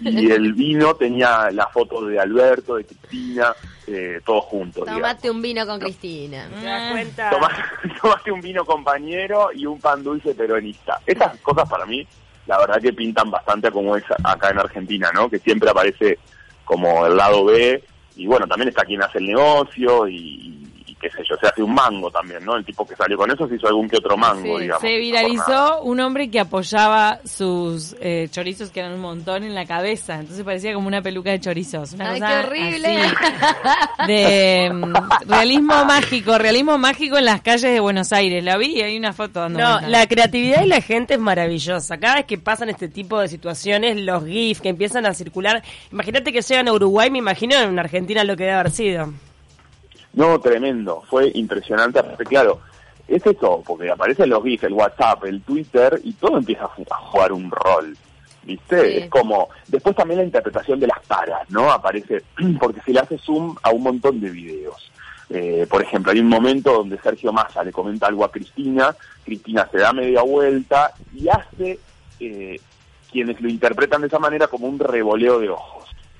Y 0.01 0.31
el 0.31 0.53
vino 0.53 0.93
tenía 0.95 1.49
la 1.51 1.67
foto 1.67 2.05
de 2.05 2.19
Alberto, 2.19 2.75
de 2.75 2.85
Cristina, 2.85 3.53
eh, 3.87 4.21
todos 4.23 4.45
juntos. 4.45 4.83
digamos. 4.85 5.01
Tomate 5.01 5.29
un 5.31 5.41
vino 5.41 5.65
con 5.65 5.79
Cristina. 5.79 6.47
¿Te 6.59 6.65
das 6.65 6.91
cuenta? 6.91 7.29
Tomás- 7.31 7.59
tomaste 8.01 8.31
un 8.31 8.41
vino 8.41 8.63
compañero 8.65 9.49
y 9.53 9.65
un 9.65 9.79
pan 9.79 10.03
dulce 10.03 10.35
peronista. 10.35 10.99
Esas 11.07 11.37
cosas 11.41 11.67
para 11.67 11.85
mí, 11.87 12.07
la 12.45 12.59
verdad 12.59 12.79
que 12.79 12.93
pintan 12.93 13.31
bastante 13.31 13.71
como 13.71 13.95
es 13.95 14.03
acá 14.23 14.51
en 14.51 14.59
Argentina, 14.59 15.09
¿no? 15.11 15.27
Que 15.29 15.39
siempre 15.39 15.69
aparece 15.71 16.19
como 16.65 17.05
el 17.07 17.17
lado 17.17 17.45
B 17.45 17.83
y 18.15 18.27
bueno, 18.27 18.47
también 18.47 18.69
está 18.69 18.85
quien 18.85 19.01
hace 19.03 19.17
el 19.17 19.25
negocio 19.27 20.07
y, 20.07 20.44
y 20.95 20.99
qué 20.99 21.09
sé 21.09 21.23
yo, 21.29 21.35
se 21.37 21.47
hace 21.47 21.61
un 21.61 21.73
mango 21.73 22.09
también, 22.11 22.43
¿no? 22.45 22.55
El 22.55 22.65
tipo 22.65 22.85
que 22.85 22.95
salió 22.95 23.17
con 23.17 23.29
eso 23.31 23.47
se 23.47 23.55
hizo 23.55 23.67
algún 23.67 23.89
que 23.89 23.97
otro 23.97 24.17
mango, 24.17 24.55
Sí, 24.57 24.63
digamos. 24.63 24.81
Se 24.81 24.97
viralizó 24.97 25.81
un 25.81 25.99
hombre 25.99 26.29
que 26.29 26.39
apoyaba 26.39 27.19
sus 27.25 27.95
eh, 27.99 28.27
chorizos, 28.31 28.69
que 28.71 28.79
eran 28.79 28.93
un 28.93 29.01
montón, 29.01 29.43
en 29.43 29.55
la 29.55 29.65
cabeza. 29.65 30.19
Entonces 30.19 30.43
parecía 30.43 30.73
como 30.73 30.87
una 30.87 31.01
peluca 31.01 31.31
de 31.31 31.39
chorizos. 31.39 31.93
Una 31.93 32.11
Ay, 32.11 32.19
cosa 32.19 32.41
qué 32.41 32.47
horrible. 32.47 32.97
así, 32.97 33.15
de 34.07 34.71
mm, 34.73 34.93
realismo 35.27 35.85
mágico, 35.85 36.37
realismo 36.37 36.77
mágico 36.77 37.17
en 37.17 37.25
las 37.25 37.41
calles 37.41 37.73
de 37.73 37.79
Buenos 37.79 38.13
Aires. 38.13 38.43
La 38.43 38.57
vi 38.57 38.77
y 38.77 38.81
hay 38.81 38.97
una 38.97 39.13
foto 39.13 39.41
dando 39.41 39.59
No, 39.59 39.81
la 39.81 40.07
creatividad 40.07 40.61
de 40.61 40.67
la 40.67 40.81
gente 40.81 41.15
es 41.15 41.19
maravillosa. 41.19 41.97
Cada 41.97 42.15
vez 42.15 42.25
que 42.25 42.37
pasan 42.37 42.69
este 42.69 42.87
tipo 42.87 43.19
de 43.19 43.27
situaciones, 43.27 43.97
los 43.97 44.25
GIFs 44.25 44.61
que 44.61 44.69
empiezan 44.69 45.05
a 45.05 45.13
circular, 45.13 45.63
imagínate 45.91 46.31
que 46.31 46.41
llegan 46.41 46.67
a 46.67 46.73
Uruguay, 46.73 47.09
me 47.09 47.19
imagino 47.19 47.55
en 47.55 47.77
Argentina 47.79 48.23
lo 48.23 48.35
que 48.35 48.43
debe 48.43 48.55
haber 48.55 48.71
sido. 48.71 49.13
No, 50.15 50.39
tremendo, 50.39 51.03
fue 51.09 51.31
impresionante. 51.35 52.01
Claro, 52.27 52.61
es 53.07 53.25
eso, 53.25 53.61
porque 53.65 53.89
aparecen 53.91 54.29
los 54.29 54.43
GIFs, 54.43 54.63
el 54.63 54.73
WhatsApp, 54.73 55.25
el 55.25 55.41
Twitter, 55.41 55.99
y 56.03 56.13
todo 56.13 56.37
empieza 56.37 56.63
a 56.65 56.69
ju- 56.69 56.87
a 56.89 56.95
jugar 56.95 57.31
un 57.33 57.51
rol. 57.51 57.95
¿Viste? 58.43 58.91
Sí. 58.91 58.97
Es 59.03 59.09
como. 59.09 59.49
Después 59.67 59.95
también 59.95 60.19
la 60.19 60.25
interpretación 60.25 60.79
de 60.79 60.87
las 60.87 60.99
caras, 61.07 61.49
¿no? 61.49 61.71
Aparece, 61.71 62.23
porque 62.59 62.79
se 62.81 62.93
le 62.93 62.99
hace 62.99 63.17
zoom 63.17 63.55
a 63.63 63.71
un 63.71 63.83
montón 63.83 64.21
de 64.21 64.29
videos. 64.29 64.91
Eh, 65.31 65.65
por 65.67 65.81
ejemplo, 65.81 66.11
hay 66.11 66.19
un 66.19 66.27
momento 66.29 66.71
donde 66.71 66.99
Sergio 66.99 67.33
Massa 67.33 67.63
le 67.63 67.71
comenta 67.71 68.05
algo 68.05 68.23
a 68.23 68.31
Cristina, 68.31 68.95
Cristina 69.23 69.67
se 69.71 69.79
da 69.79 69.91
media 69.91 70.21
vuelta 70.21 70.91
y 71.15 71.27
hace 71.27 71.79
eh, 72.19 72.59
quienes 73.11 73.41
lo 73.41 73.49
interpretan 73.49 74.01
de 74.01 74.07
esa 74.07 74.19
manera 74.19 74.45
como 74.47 74.67
un 74.67 74.77
revoleo 74.77 75.39
de 75.39 75.49
ojos, 75.49 75.74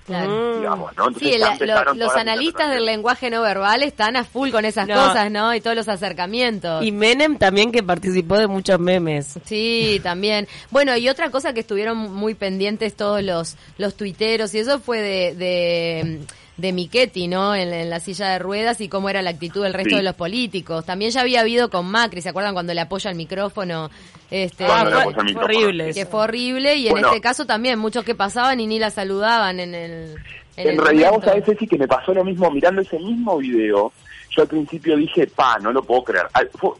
Claro. 0.05 0.29
Mm. 0.29 0.57
digamos, 0.59 0.95
¿no? 0.97 1.07
Entonces 1.07 1.33
Sí, 1.33 1.39
la- 1.65 1.83
lo- 1.83 1.93
los 1.95 2.15
analistas 2.15 2.69
del 2.69 2.85
lenguaje 2.85 3.29
no 3.31 3.41
verbal 3.41 3.81
están 3.81 4.15
a 4.15 4.23
full 4.23 4.51
con 4.51 4.63
esas 4.63 4.87
No. 4.87 4.93
cosas, 4.95 5.31
¿no? 5.31 5.53
Y 5.55 5.61
todos 5.61 5.75
los 5.75 5.87
acercamientos. 5.87 6.83
Y 6.85 6.91
Menem 6.91 7.37
también 7.37 7.71
que 7.71 7.81
participó 7.81 8.37
de 8.37 8.47
muchos 8.47 8.79
memes. 8.79 9.39
Sí, 9.45 9.99
también. 10.03 10.47
Bueno, 10.69 10.95
y 10.95 11.09
otra 11.09 11.31
cosa 11.31 11.53
que 11.53 11.61
estuvieron 11.61 11.97
muy 11.97 12.35
pendientes 12.35 12.95
todos 12.95 13.23
los, 13.23 13.55
los 13.79 13.95
tuiteros 13.95 14.53
y 14.53 14.59
eso 14.59 14.79
fue 14.79 14.99
de, 15.01 15.35
de, 15.35 16.19
de 16.57 16.71
Michetti, 16.71 17.27
¿no? 17.27 17.53
En, 17.53 17.73
en 17.73 17.89
la 17.89 17.99
silla 17.99 18.29
de 18.29 18.39
ruedas 18.39 18.79
y 18.81 18.87
cómo 18.87 19.09
era 19.09 19.21
la 19.21 19.31
actitud 19.31 19.63
del 19.63 19.73
resto 19.73 19.89
Sí. 19.91 19.95
de 19.97 20.03
los 20.03 20.15
políticos. 20.15 20.85
También 20.85 21.11
ya 21.11 21.21
había 21.21 21.41
habido 21.41 21.69
con 21.69 21.85
Macri, 21.85 22.21
¿se 22.21 22.29
acuerdan 22.29 22.53
cuando 22.53 22.73
le 22.73 22.81
apoya 22.81 23.09
el 23.11 23.17
micrófono? 23.17 23.89
Este, 24.31 24.63
le 24.63 24.69
fue- 24.69 24.79
el 24.87 25.23
micrófono. 25.25 25.41
horrible. 25.43 25.93
que 25.93 26.05
fue 26.05 26.21
horrible 26.21 26.75
y 26.75 26.87
en 26.87 26.97
este 26.97 27.19
caso 27.21 27.45
también 27.45 27.77
muchos 27.77 28.03
que 28.05 28.15
pasaban 28.15 28.59
y 28.59 28.67
ni 28.67 28.79
la 28.79 28.89
saludaban 28.89 29.59
en 29.59 29.75
el 29.75 30.15
en, 30.57 30.67
En, 30.69 30.73
el 30.75 30.77
realidad, 30.81 31.09
vos 31.09 31.17
momento. 31.19 31.27
sabés, 31.43 31.45
Ceci, 31.45 31.67
que 31.67 31.77
me 31.77 31.87
pasó 31.87 32.13
lo 32.13 32.23
mismo 32.23 32.49
mirando 32.49 32.81
ese 32.81 32.97
mismo 32.97 33.37
video. 33.37 33.91
Yo 34.29 34.41
al 34.41 34.47
principio 34.47 34.95
dije, 34.95 35.27
pa, 35.27 35.57
no 35.59 35.71
lo 35.73 35.83
puedo 35.83 36.03
creer. 36.05 36.27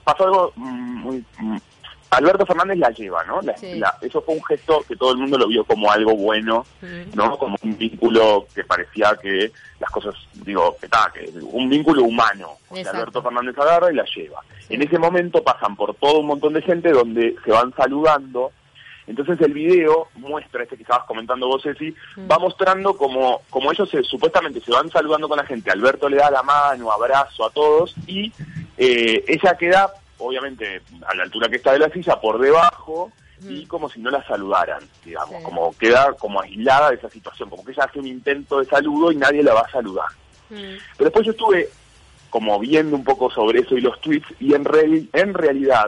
Pasó 0.04 0.24
algo 0.26 0.54
mm, 0.56 0.96
muy... 1.02 1.24
Alberto 2.18 2.46
Fernández 2.46 2.78
la 2.78 2.90
lleva, 2.90 3.24
¿no? 3.26 3.42
La- 3.42 3.58
Sí. 3.58 3.76
la- 3.76 3.96
eso 4.02 4.22
fue 4.22 4.36
un 4.36 4.44
gesto 4.44 4.84
que 4.88 4.96
todo 4.96 5.12
el 5.12 5.18
mundo 5.18 5.38
lo 5.38 5.48
vio 5.48 5.64
como 5.66 5.92
algo 5.92 6.16
bueno. 6.16 6.66
¿no? 7.14 7.38
Como 7.38 7.56
un 7.64 7.78
vínculo 7.78 8.48
que 8.54 8.64
parecía 8.64 9.16
que 9.22 9.52
las 9.80 9.90
cosas, 9.92 10.16
digo, 10.34 10.76
que, 10.80 10.88
ta, 10.88 11.12
que 11.14 11.30
un 11.42 11.70
vínculo 11.70 12.04
humano. 12.04 12.50
O 12.70 12.74
sea, 12.74 12.80
Exacto. 12.82 12.98
Alberto 13.00 13.22
Fernández 13.24 13.58
agarra 13.58 13.92
y 13.92 13.96
la 13.96 14.06
lleva. 14.16 14.42
En 14.70 14.82
ese 14.82 14.98
momento 15.00 15.44
pasan 15.44 15.76
por 15.76 15.94
todo 15.96 16.20
un 16.20 16.28
montón 16.28 16.54
de 16.54 16.62
gente 16.62 16.92
donde 16.92 17.36
se 17.44 17.52
van 17.52 17.74
saludando. 17.76 18.52
Entonces 19.08 19.40
el 19.42 19.54
video 19.54 20.08
muestra, 20.16 20.64
este 20.64 20.76
que 20.78 20.82
estabas 20.82 21.06
comentando 21.06 21.48
vos, 21.48 21.62
Ceci, 21.62 21.94
va 22.30 22.40
mostrando 22.40 22.98
como, 22.98 23.42
como 23.52 23.72
ellos 23.72 23.88
se, 23.90 24.02
supuestamente 24.04 24.60
se 24.62 24.72
van 24.72 24.90
saludando 24.90 25.28
con 25.30 25.38
la 25.38 25.46
gente. 25.46 25.70
Alberto 25.70 26.10
le 26.10 26.18
da 26.18 26.32
la 26.32 26.42
mano, 26.42 26.92
abrazo 26.92 27.46
a 27.46 27.52
todos 27.52 27.94
y 28.08 28.34
eh, 28.78 29.24
ella 29.28 29.56
queda, 29.58 29.94
obviamente, 30.26 30.82
a 31.08 31.16
la 31.16 31.24
altura 31.24 31.50
que 31.50 31.58
está 31.58 31.74
de 31.74 31.80
la 31.80 31.90
silla, 31.90 32.20
por 32.20 32.40
debajo 32.40 33.12
y 33.50 33.66
como 33.66 33.90
si 33.90 34.00
no 34.00 34.10
la 34.10 34.26
saludaran, 34.26 34.82
digamos, 35.04 35.36
Sí. 35.38 35.44
como 35.44 35.76
queda 35.78 36.14
como 36.14 36.42
aislada 36.42 36.90
de 36.92 36.96
esa 36.96 37.10
situación, 37.10 37.50
como 37.50 37.66
que 37.66 37.72
ella 37.74 37.84
hace 37.84 38.00
un 38.00 38.08
intento 38.08 38.60
de 38.60 38.66
saludo 38.66 39.12
y 39.12 39.18
nadie 39.18 39.44
la 39.44 39.54
va 39.54 39.62
a 39.62 39.72
saludar. 39.72 40.08
Mm. 40.50 40.56
Pero 40.98 41.10
después 41.10 41.26
yo 41.26 41.32
estuve 41.32 41.70
como 42.30 42.58
viendo 42.60 42.96
un 42.96 43.04
poco 43.04 43.30
sobre 43.30 43.60
eso 43.60 43.76
y 43.78 43.82
los 43.82 44.00
tweets 44.02 44.28
y 44.40 44.54
en, 44.54 44.64
reali- 44.66 45.10
en 45.14 45.34
realidad 45.34 45.88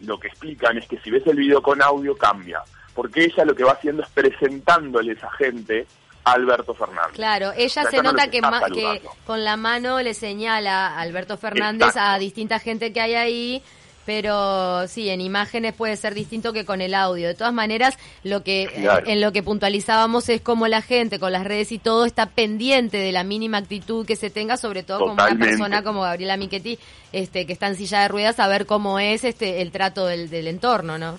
lo 0.00 0.18
que 0.18 0.28
explican 0.28 0.78
es 0.78 0.86
que 0.88 0.98
si 1.00 1.10
ves 1.10 1.26
el 1.26 1.36
video 1.36 1.62
con 1.62 1.80
audio 1.82 2.16
cambia, 2.16 2.60
porque 2.94 3.24
ella 3.24 3.44
lo 3.44 3.54
que 3.54 3.64
va 3.64 3.72
haciendo 3.72 4.02
es 4.02 4.08
presentándole 4.10 5.12
a 5.12 5.14
esa 5.14 5.30
gente 5.32 5.86
Alberto 6.24 6.74
Fernández. 6.74 7.12
Claro, 7.14 7.52
ella 7.56 7.84
se 7.90 7.96
no 7.98 8.02
nota 8.12 8.28
que, 8.30 8.40
que 8.74 9.02
con 9.26 9.42
la 9.44 9.56
mano 9.56 10.00
le 10.00 10.14
señala 10.14 10.88
a 10.88 11.00
Alberto 11.00 11.36
Fernández 11.36 11.88
Exacto. 11.88 12.10
a 12.12 12.18
distinta 12.18 12.58
gente 12.58 12.92
que 12.92 13.00
hay 13.00 13.14
ahí, 13.14 13.62
pero 14.06 14.86
sí, 14.88 15.08
en 15.08 15.20
imágenes 15.20 15.72
puede 15.74 15.96
ser 15.96 16.14
distinto 16.14 16.52
que 16.52 16.64
con 16.64 16.80
el 16.80 16.94
audio. 16.94 17.28
De 17.28 17.34
todas 17.34 17.52
maneras, 17.52 17.96
lo 18.24 18.42
que 18.42 18.68
Claro. 18.74 19.06
en 19.06 19.20
lo 19.20 19.30
que 19.32 19.42
puntualizábamos 19.42 20.28
es 20.28 20.40
cómo 20.40 20.66
la 20.68 20.82
gente 20.82 21.18
con 21.18 21.32
las 21.32 21.44
redes 21.44 21.70
y 21.72 21.78
todo 21.78 22.04
está 22.06 22.26
pendiente 22.26 22.96
de 22.98 23.12
la 23.12 23.24
mínima 23.24 23.58
actitud 23.58 24.04
que 24.06 24.16
se 24.16 24.30
tenga, 24.30 24.56
sobre 24.56 24.82
todo 24.82 25.00
con 25.00 25.10
una 25.10 25.22
Totalmente. 25.24 25.48
persona 25.56 25.82
como 25.82 26.02
Gabriela 26.02 26.36
Michetti, 26.36 26.78
este, 27.12 27.46
que 27.46 27.52
está 27.52 27.68
en 27.68 27.76
silla 27.76 28.02
de 28.02 28.08
ruedas, 28.08 28.40
a 28.40 28.48
ver 28.48 28.66
cómo 28.66 28.98
es 28.98 29.22
este 29.24 29.62
el 29.62 29.70
trato 29.70 30.06
del, 30.06 30.28
del 30.28 30.48
entorno, 30.48 30.98
¿no? 30.98 31.18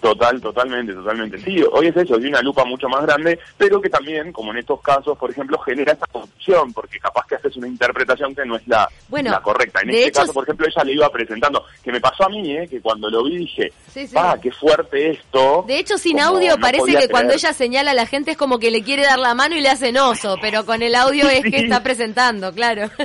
Total, 0.00 0.40
totalmente, 0.40 0.94
totalmente. 0.94 1.38
Sí, 1.38 1.62
hoy 1.72 1.88
es 1.88 1.96
eso, 1.96 2.18
de 2.18 2.28
una 2.28 2.40
lupa 2.40 2.64
mucho 2.64 2.88
más 2.88 3.02
grande, 3.02 3.38
pero 3.58 3.80
que 3.80 3.90
también, 3.90 4.32
como 4.32 4.50
en 4.52 4.58
estos 4.58 4.80
casos, 4.80 5.16
por 5.18 5.30
ejemplo, 5.30 5.58
genera 5.58 5.92
esa 5.92 6.06
confusión, 6.06 6.72
porque 6.72 6.98
capaz 6.98 7.26
que 7.26 7.34
haces 7.34 7.56
una 7.56 7.68
interpretación 7.68 8.34
que 8.34 8.44
no 8.46 8.56
es 8.56 8.66
la, 8.66 8.88
Bueno, 9.08 9.30
la 9.30 9.40
correcta. 9.42 9.80
En 9.82 9.90
este 9.90 10.06
hecho, 10.08 10.20
caso, 10.20 10.32
por 10.32 10.44
ejemplo, 10.44 10.66
ella 10.66 10.84
le 10.84 10.92
iba 10.92 11.08
presentando, 11.10 11.64
que 11.82 11.92
me 11.92 12.00
pasó 12.00 12.24
a 12.24 12.28
mí, 12.30 12.56
¿eh? 12.56 12.66
que 12.68 12.80
cuando 12.80 13.10
lo 13.10 13.24
vi 13.24 13.38
dije, 13.38 13.72
Sí, 13.88 14.06
sí. 14.06 14.14
ah, 14.16 14.36
qué 14.40 14.50
fuerte 14.50 15.10
esto. 15.10 15.64
De 15.66 15.78
hecho, 15.78 15.98
sin 15.98 16.18
audio 16.20 16.56
no 16.56 16.60
parece 16.60 16.96
que 16.96 17.08
cuando 17.08 17.34
ella 17.34 17.52
señala 17.52 17.90
a 17.90 17.94
la 17.94 18.06
gente 18.06 18.32
es 18.32 18.36
como 18.36 18.58
que 18.58 18.70
le 18.70 18.82
quiere 18.82 19.02
dar 19.02 19.18
la 19.18 19.34
mano 19.34 19.54
y 19.54 19.60
le 19.60 19.68
hacen 19.68 19.96
oso, 19.98 20.36
pero 20.40 20.64
con 20.64 20.82
el 20.82 20.94
audio 20.94 21.28
es 21.28 21.42
que 21.42 21.58
está 21.58 21.82
presentando, 21.82 22.52
claro. 22.52 22.90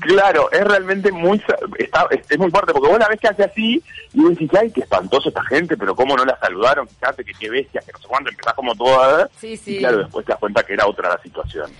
Claro, 0.00 0.50
es 0.50 0.64
realmente 0.64 1.12
muy 1.12 1.40
está, 1.78 2.06
es, 2.10 2.20
es 2.28 2.38
muy 2.38 2.50
fuerte, 2.50 2.72
porque 2.72 2.88
vos 2.88 2.98
la 2.98 3.08
ves 3.08 3.20
que 3.20 3.28
hace 3.28 3.44
así 3.44 3.82
y 4.12 4.24
decís, 4.24 4.50
ay, 4.58 4.70
qué 4.70 4.80
espantoso 4.80 5.28
esta 5.28 5.42
gente, 5.44 5.76
pero 5.76 5.94
cómo 5.94 6.09
no 6.16 6.24
la 6.24 6.38
saludaron, 6.38 6.88
fíjate 6.88 7.24
que 7.24 7.32
qué 7.34 7.50
bestia, 7.50 7.80
que 7.84 7.92
no 7.92 7.98
sé 7.98 8.06
cuánto, 8.08 8.30
empezás 8.30 8.54
como 8.54 8.74
todo 8.74 9.00
a 9.02 9.16
ver, 9.16 9.30
Sí, 9.38 9.56
sí. 9.56 9.76
y 9.76 9.78
claro, 9.78 9.98
después 9.98 10.24
te 10.26 10.32
das 10.32 10.38
cuenta 10.40 10.62
que 10.62 10.72
era 10.74 10.86
otra 10.86 11.08
la 11.10 11.22
situación. 11.22 11.70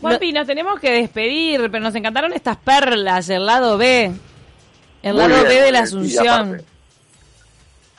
Juanpi, 0.00 0.32
nos 0.32 0.46
tenemos 0.46 0.78
que 0.78 0.90
despedir, 0.90 1.70
pero 1.70 1.80
nos 1.82 1.94
encantaron 1.94 2.32
estas 2.32 2.56
perlas, 2.58 3.28
el 3.30 3.46
lado 3.46 3.78
B. 3.78 4.12
El 5.02 5.12
Muy 5.14 5.22
lado 5.22 5.34
bien, 5.36 5.48
B 5.48 5.60
de 5.62 5.72
la 5.72 5.78
sí, 5.80 5.84
Asunción. 5.84 6.28
aparte. 6.28 6.64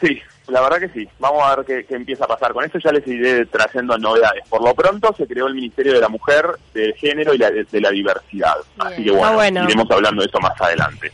Sí, 0.02 0.22
la 0.48 0.62
verdad 0.62 0.80
que 0.80 0.90
sí. 0.90 1.10
Vamos 1.20 1.42
a 1.44 1.56
ver 1.56 1.66
qué, 1.66 1.86
qué 1.86 1.96
empieza 1.96 2.26
a 2.26 2.28
pasar. 2.28 2.54
Con 2.54 2.64
esto 2.66 2.78
ya 2.80 2.92
les 2.92 3.06
iré 3.08 3.46
trayendo 3.48 3.98
novedades. 3.98 4.44
Por 4.48 4.64
lo 4.64 4.74
pronto 4.76 5.14
se 5.18 5.26
creó 5.26 5.48
el 5.48 5.56
Ministerio 5.56 5.94
de 5.94 6.02
la 6.02 6.08
Mujer, 6.10 6.46
del 6.74 6.94
Género 6.96 7.34
y 7.34 7.38
la, 7.40 7.50
de, 7.50 7.64
de 7.64 7.82
la 7.82 7.90
Diversidad. 7.90 8.56
Bien. 8.76 8.88
Así 8.94 9.04
que 9.04 9.12
bueno. 9.12 9.64
iremos 9.64 9.90
hablando 9.90 10.22
de 10.22 10.28
eso 10.28 10.40
más 10.40 10.60
adelante. 10.62 11.12